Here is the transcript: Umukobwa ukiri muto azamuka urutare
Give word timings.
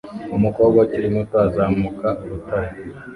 Umukobwa 0.37 0.77
ukiri 0.85 1.07
muto 1.15 1.35
azamuka 1.47 2.07
urutare 2.23 2.71